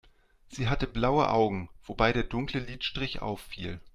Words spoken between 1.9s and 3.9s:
der dunkle Lidstrich auffiel.